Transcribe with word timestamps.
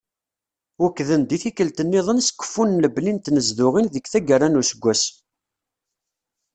Wekkden-d 0.81 1.31
i 1.35 1.37
tikkelt-nniḍen 1.41 2.23
s 2.27 2.29
keffu 2.31 2.63
n 2.63 2.79
lebni 2.83 3.11
n 3.13 3.17
tnezduɣin 3.19 3.87
deg 3.93 4.05
taggara 4.11 4.47
n 4.49 4.59
useggas. 4.61 5.03